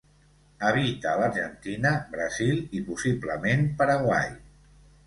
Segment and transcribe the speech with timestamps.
[0.69, 4.39] Habita a l'Argentina, Brasil i possiblement Paraguai.